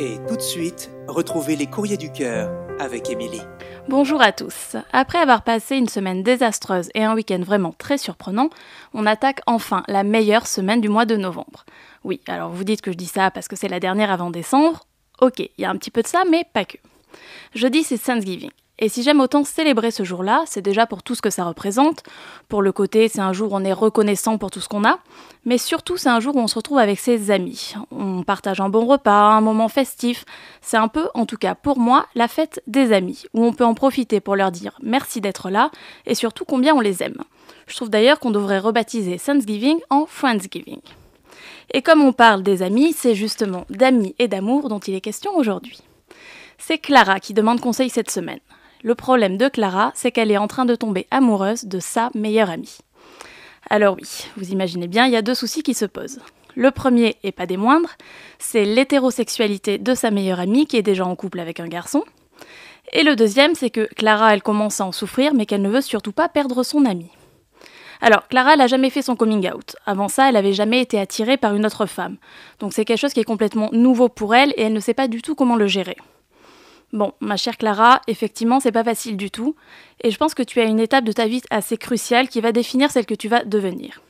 Et 0.00 0.18
tout 0.28 0.36
de 0.36 0.42
suite, 0.42 0.92
retrouvez 1.08 1.56
les 1.56 1.66
courriers 1.66 1.96
du 1.96 2.12
cœur 2.12 2.52
avec 2.78 3.10
Émilie. 3.10 3.42
Bonjour 3.88 4.22
à 4.22 4.30
tous. 4.30 4.76
Après 4.92 5.18
avoir 5.18 5.42
passé 5.42 5.74
une 5.76 5.88
semaine 5.88 6.22
désastreuse 6.22 6.88
et 6.94 7.02
un 7.02 7.16
week-end 7.16 7.40
vraiment 7.40 7.74
très 7.76 7.98
surprenant, 7.98 8.48
on 8.94 9.06
attaque 9.06 9.40
enfin 9.48 9.82
la 9.88 10.04
meilleure 10.04 10.46
semaine 10.46 10.80
du 10.80 10.88
mois 10.88 11.04
de 11.04 11.16
novembre. 11.16 11.64
Oui, 12.04 12.20
alors 12.28 12.50
vous 12.50 12.62
dites 12.62 12.80
que 12.80 12.92
je 12.92 12.96
dis 12.96 13.06
ça 13.06 13.32
parce 13.32 13.48
que 13.48 13.56
c'est 13.56 13.66
la 13.66 13.80
dernière 13.80 14.12
avant 14.12 14.30
décembre. 14.30 14.84
Ok, 15.20 15.40
il 15.40 15.50
y 15.58 15.64
a 15.64 15.70
un 15.70 15.76
petit 15.76 15.90
peu 15.90 16.02
de 16.02 16.06
ça, 16.06 16.22
mais 16.30 16.44
pas 16.52 16.64
que. 16.64 16.76
Jeudi, 17.56 17.82
c'est 17.82 17.98
Thanksgiving. 17.98 18.50
Et 18.80 18.88
si 18.88 19.02
j'aime 19.02 19.20
autant 19.20 19.42
célébrer 19.42 19.90
ce 19.90 20.04
jour-là, 20.04 20.44
c'est 20.46 20.62
déjà 20.62 20.86
pour 20.86 21.02
tout 21.02 21.16
ce 21.16 21.22
que 21.22 21.30
ça 21.30 21.44
représente. 21.44 22.04
Pour 22.48 22.62
le 22.62 22.70
côté, 22.70 23.08
c'est 23.08 23.20
un 23.20 23.32
jour 23.32 23.52
où 23.52 23.56
on 23.56 23.64
est 23.64 23.72
reconnaissant 23.72 24.38
pour 24.38 24.52
tout 24.52 24.60
ce 24.60 24.68
qu'on 24.68 24.84
a. 24.84 25.00
Mais 25.44 25.58
surtout, 25.58 25.96
c'est 25.96 26.08
un 26.08 26.20
jour 26.20 26.36
où 26.36 26.38
on 26.38 26.46
se 26.46 26.54
retrouve 26.54 26.78
avec 26.78 27.00
ses 27.00 27.32
amis. 27.32 27.74
On 27.90 28.22
partage 28.22 28.60
un 28.60 28.68
bon 28.68 28.86
repas, 28.86 29.30
un 29.30 29.40
moment 29.40 29.68
festif. 29.68 30.24
C'est 30.60 30.76
un 30.76 30.86
peu, 30.86 31.08
en 31.14 31.26
tout 31.26 31.36
cas 31.36 31.56
pour 31.56 31.78
moi, 31.78 32.06
la 32.14 32.28
fête 32.28 32.62
des 32.68 32.92
amis, 32.92 33.24
où 33.34 33.44
on 33.44 33.52
peut 33.52 33.64
en 33.64 33.74
profiter 33.74 34.20
pour 34.20 34.36
leur 34.36 34.52
dire 34.52 34.78
merci 34.80 35.20
d'être 35.20 35.50
là 35.50 35.72
et 36.06 36.14
surtout 36.14 36.44
combien 36.44 36.74
on 36.74 36.80
les 36.80 37.02
aime. 37.02 37.24
Je 37.66 37.74
trouve 37.74 37.90
d'ailleurs 37.90 38.20
qu'on 38.20 38.30
devrait 38.30 38.60
rebaptiser 38.60 39.18
Thanksgiving 39.18 39.78
en 39.90 40.06
Friendsgiving. 40.06 40.80
Et 41.74 41.82
comme 41.82 42.02
on 42.02 42.12
parle 42.12 42.44
des 42.44 42.62
amis, 42.62 42.92
c'est 42.92 43.16
justement 43.16 43.64
d'amis 43.70 44.14
et 44.20 44.28
d'amour 44.28 44.68
dont 44.68 44.78
il 44.78 44.94
est 44.94 45.00
question 45.00 45.36
aujourd'hui. 45.36 45.78
C'est 46.58 46.78
Clara 46.78 47.18
qui 47.20 47.34
demande 47.34 47.60
conseil 47.60 47.90
cette 47.90 48.10
semaine. 48.10 48.40
Le 48.82 48.94
problème 48.94 49.36
de 49.36 49.48
Clara, 49.48 49.90
c'est 49.94 50.12
qu'elle 50.12 50.30
est 50.30 50.38
en 50.38 50.46
train 50.46 50.64
de 50.64 50.76
tomber 50.76 51.06
amoureuse 51.10 51.64
de 51.64 51.80
sa 51.80 52.10
meilleure 52.14 52.50
amie. 52.50 52.78
Alors 53.70 53.96
oui, 53.96 54.26
vous 54.36 54.50
imaginez 54.50 54.86
bien, 54.86 55.06
il 55.06 55.12
y 55.12 55.16
a 55.16 55.22
deux 55.22 55.34
soucis 55.34 55.62
qui 55.62 55.74
se 55.74 55.84
posent. 55.84 56.20
Le 56.54 56.70
premier, 56.70 57.16
et 57.22 57.32
pas 57.32 57.46
des 57.46 57.56
moindres, 57.56 57.90
c'est 58.38 58.64
l'hétérosexualité 58.64 59.78
de 59.78 59.94
sa 59.94 60.10
meilleure 60.10 60.40
amie 60.40 60.66
qui 60.66 60.76
est 60.76 60.82
déjà 60.82 61.04
en 61.04 61.16
couple 61.16 61.40
avec 61.40 61.60
un 61.60 61.68
garçon. 61.68 62.04
Et 62.92 63.02
le 63.02 63.16
deuxième, 63.16 63.54
c'est 63.54 63.70
que 63.70 63.88
Clara, 63.96 64.32
elle 64.32 64.42
commence 64.42 64.80
à 64.80 64.86
en 64.86 64.92
souffrir, 64.92 65.34
mais 65.34 65.44
qu'elle 65.44 65.62
ne 65.62 65.68
veut 65.68 65.80
surtout 65.80 66.12
pas 66.12 66.28
perdre 66.28 66.62
son 66.62 66.84
amie. 66.84 67.10
Alors, 68.00 68.28
Clara, 68.28 68.52
elle 68.52 68.60
n'a 68.60 68.68
jamais 68.68 68.90
fait 68.90 69.02
son 69.02 69.16
coming 69.16 69.50
out. 69.50 69.76
Avant 69.84 70.08
ça, 70.08 70.28
elle 70.28 70.34
n'avait 70.34 70.52
jamais 70.52 70.80
été 70.80 71.00
attirée 71.00 71.36
par 71.36 71.54
une 71.54 71.66
autre 71.66 71.86
femme. 71.86 72.16
Donc 72.60 72.72
c'est 72.72 72.84
quelque 72.84 73.00
chose 73.00 73.12
qui 73.12 73.20
est 73.20 73.24
complètement 73.24 73.70
nouveau 73.72 74.08
pour 74.08 74.34
elle 74.36 74.54
et 74.56 74.62
elle 74.62 74.72
ne 74.72 74.80
sait 74.80 74.94
pas 74.94 75.08
du 75.08 75.20
tout 75.20 75.34
comment 75.34 75.56
le 75.56 75.66
gérer. 75.66 75.96
Bon, 76.92 77.12
ma 77.20 77.36
chère 77.36 77.58
Clara, 77.58 78.00
effectivement, 78.06 78.60
c'est 78.60 78.72
pas 78.72 78.84
facile 78.84 79.18
du 79.18 79.30
tout, 79.30 79.54
et 80.02 80.10
je 80.10 80.16
pense 80.16 80.32
que 80.32 80.42
tu 80.42 80.58
as 80.60 80.64
une 80.64 80.80
étape 80.80 81.04
de 81.04 81.12
ta 81.12 81.26
vie 81.26 81.42
assez 81.50 81.76
cruciale 81.76 82.28
qui 82.28 82.40
va 82.40 82.50
définir 82.50 82.90
celle 82.90 83.04
que 83.04 83.14
tu 83.14 83.28
vas 83.28 83.44
devenir. 83.44 84.00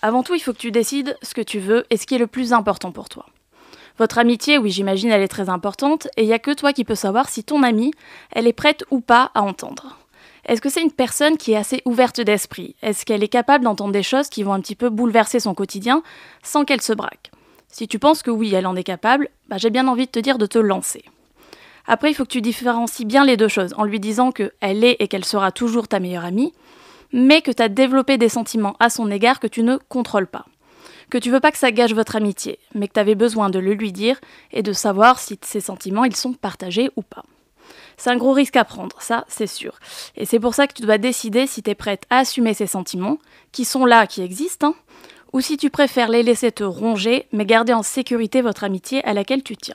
Avant 0.00 0.22
tout, 0.22 0.34
il 0.34 0.40
faut 0.40 0.52
que 0.52 0.58
tu 0.58 0.70
décides 0.70 1.16
ce 1.22 1.34
que 1.34 1.40
tu 1.40 1.58
veux 1.58 1.86
et 1.90 1.96
ce 1.96 2.06
qui 2.06 2.14
est 2.14 2.18
le 2.18 2.28
plus 2.28 2.52
important 2.52 2.92
pour 2.92 3.08
toi. 3.08 3.26
Votre 3.98 4.18
amitié, 4.18 4.58
oui, 4.58 4.70
j'imagine, 4.70 5.10
elle 5.10 5.22
est 5.22 5.28
très 5.28 5.48
importante, 5.48 6.06
et 6.16 6.22
il 6.22 6.26
n'y 6.26 6.32
a 6.32 6.38
que 6.38 6.52
toi 6.52 6.72
qui 6.72 6.84
peux 6.84 6.94
savoir 6.94 7.28
si 7.28 7.42
ton 7.42 7.64
amie, 7.64 7.92
elle 8.30 8.46
est 8.46 8.52
prête 8.52 8.84
ou 8.92 9.00
pas 9.00 9.32
à 9.34 9.42
entendre. 9.42 9.98
Est-ce 10.46 10.60
que 10.60 10.68
c'est 10.68 10.82
une 10.82 10.92
personne 10.92 11.36
qui 11.36 11.52
est 11.52 11.56
assez 11.56 11.82
ouverte 11.84 12.20
d'esprit? 12.20 12.76
Est-ce 12.82 13.04
qu'elle 13.04 13.24
est 13.24 13.28
capable 13.28 13.64
d'entendre 13.64 13.92
des 13.92 14.02
choses 14.02 14.28
qui 14.28 14.42
vont 14.42 14.52
un 14.52 14.60
petit 14.60 14.76
peu 14.76 14.88
bouleverser 14.88 15.40
son 15.40 15.54
quotidien 15.54 16.02
sans 16.42 16.64
qu'elle 16.64 16.82
se 16.82 16.92
braque? 16.92 17.32
Si 17.68 17.88
tu 17.88 17.98
penses 17.98 18.22
que 18.22 18.30
oui, 18.30 18.54
elle 18.54 18.66
en 18.68 18.76
est 18.76 18.84
capable, 18.84 19.30
bah, 19.48 19.58
j'ai 19.58 19.70
bien 19.70 19.88
envie 19.88 20.06
de 20.06 20.10
te 20.12 20.20
dire 20.20 20.38
de 20.38 20.46
te 20.46 20.58
lancer. 20.58 21.04
Après, 21.86 22.10
il 22.10 22.14
faut 22.14 22.24
que 22.24 22.30
tu 22.30 22.40
différencies 22.40 23.04
bien 23.04 23.24
les 23.24 23.36
deux 23.36 23.48
choses 23.48 23.74
en 23.76 23.84
lui 23.84 24.00
disant 24.00 24.32
qu'elle 24.32 24.84
est 24.84 24.96
et 25.00 25.08
qu'elle 25.08 25.24
sera 25.24 25.52
toujours 25.52 25.88
ta 25.88 26.00
meilleure 26.00 26.24
amie, 26.24 26.52
mais 27.12 27.42
que 27.42 27.50
tu 27.50 27.62
as 27.62 27.68
développé 27.68 28.18
des 28.18 28.28
sentiments 28.28 28.76
à 28.80 28.90
son 28.90 29.10
égard 29.10 29.38
que 29.38 29.46
tu 29.46 29.62
ne 29.62 29.76
contrôles 29.88 30.26
pas. 30.26 30.46
Que 31.10 31.18
tu 31.18 31.30
veux 31.30 31.40
pas 31.40 31.52
que 31.52 31.58
ça 31.58 31.70
gâche 31.70 31.92
votre 31.92 32.16
amitié, 32.16 32.58
mais 32.74 32.88
que 32.88 32.94
tu 32.94 33.00
avais 33.00 33.14
besoin 33.14 33.50
de 33.50 33.58
le 33.58 33.74
lui 33.74 33.92
dire 33.92 34.18
et 34.50 34.62
de 34.62 34.72
savoir 34.72 35.18
si 35.18 35.38
ces 35.42 35.60
sentiments 35.60 36.04
ils 36.04 36.16
sont 36.16 36.32
partagés 36.32 36.90
ou 36.96 37.02
pas. 37.02 37.24
C'est 37.96 38.10
un 38.10 38.16
gros 38.16 38.32
risque 38.32 38.56
à 38.56 38.64
prendre, 38.64 39.00
ça 39.00 39.24
c'est 39.28 39.46
sûr. 39.46 39.78
Et 40.16 40.26
c'est 40.26 40.40
pour 40.40 40.54
ça 40.54 40.66
que 40.66 40.74
tu 40.74 40.82
dois 40.82 40.98
décider 40.98 41.46
si 41.46 41.62
tu 41.62 41.70
es 41.70 41.74
prête 41.74 42.04
à 42.10 42.18
assumer 42.18 42.54
ces 42.54 42.66
sentiments, 42.66 43.18
qui 43.52 43.64
sont 43.64 43.84
là, 43.84 44.06
qui 44.06 44.22
existent, 44.22 44.68
hein, 44.68 44.74
ou 45.32 45.40
si 45.40 45.56
tu 45.56 45.68
préfères 45.70 46.08
les 46.08 46.22
laisser 46.22 46.52
te 46.52 46.64
ronger, 46.64 47.26
mais 47.32 47.44
garder 47.44 47.72
en 47.72 47.82
sécurité 47.82 48.40
votre 48.40 48.64
amitié 48.64 49.04
à 49.04 49.12
laquelle 49.12 49.42
tu 49.42 49.56
tiens. 49.56 49.74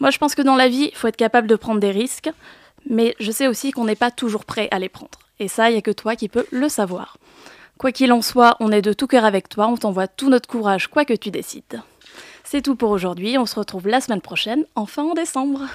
Moi, 0.00 0.10
je 0.10 0.18
pense 0.18 0.34
que 0.34 0.42
dans 0.42 0.56
la 0.56 0.68
vie, 0.68 0.90
il 0.92 0.96
faut 0.96 1.08
être 1.08 1.16
capable 1.16 1.48
de 1.48 1.56
prendre 1.56 1.80
des 1.80 1.90
risques, 1.90 2.30
mais 2.88 3.16
je 3.18 3.32
sais 3.32 3.48
aussi 3.48 3.72
qu'on 3.72 3.84
n'est 3.84 3.96
pas 3.96 4.10
toujours 4.10 4.44
prêt 4.44 4.68
à 4.70 4.78
les 4.78 4.88
prendre. 4.88 5.18
Et 5.40 5.48
ça, 5.48 5.70
il 5.70 5.72
n'y 5.72 5.78
a 5.78 5.82
que 5.82 5.90
toi 5.90 6.16
qui 6.16 6.28
peux 6.28 6.46
le 6.50 6.68
savoir. 6.68 7.18
Quoi 7.78 7.92
qu'il 7.92 8.12
en 8.12 8.22
soit, 8.22 8.56
on 8.60 8.72
est 8.72 8.82
de 8.82 8.92
tout 8.92 9.06
cœur 9.06 9.24
avec 9.24 9.48
toi, 9.48 9.68
on 9.68 9.76
t'envoie 9.76 10.08
tout 10.08 10.30
notre 10.30 10.48
courage, 10.48 10.88
quoi 10.88 11.04
que 11.04 11.14
tu 11.14 11.30
décides. 11.30 11.80
C'est 12.44 12.62
tout 12.62 12.76
pour 12.76 12.90
aujourd'hui, 12.90 13.38
on 13.38 13.46
se 13.46 13.56
retrouve 13.56 13.88
la 13.88 14.00
semaine 14.00 14.20
prochaine, 14.20 14.64
enfin 14.74 15.04
en 15.04 15.14
décembre. 15.14 15.68